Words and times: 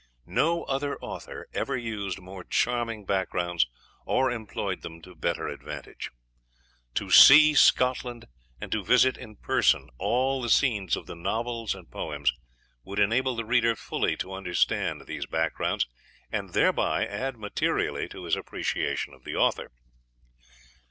No 0.25 0.63
other 0.63 0.97
author 0.97 1.47
ever 1.53 1.77
used 1.77 2.17
more 2.19 2.43
charming 2.43 3.05
backgrounds 3.05 3.67
or 4.03 4.31
employed 4.31 4.81
them 4.81 4.99
to 5.03 5.13
better 5.13 5.47
advantage. 5.47 6.09
To 6.95 7.11
see 7.11 7.53
Scotland, 7.53 8.25
and 8.59 8.71
to 8.71 8.83
visit 8.83 9.15
in 9.15 9.35
person 9.35 9.91
all 9.99 10.41
the 10.41 10.49
scenes 10.49 10.95
of 10.95 11.05
the 11.05 11.13
novels 11.13 11.75
and 11.75 11.87
poems, 11.91 12.33
would 12.83 12.97
enable 12.97 13.35
the 13.35 13.45
reader 13.45 13.75
fully 13.75 14.17
to 14.17 14.33
understand 14.33 15.01
these 15.05 15.27
backgrounds 15.27 15.85
and 16.31 16.53
thereby 16.53 17.05
add 17.05 17.37
materially 17.37 18.09
to 18.09 18.23
his 18.23 18.35
appreciation 18.35 19.13
of 19.13 19.23
the 19.23 19.35
author. 19.35 19.69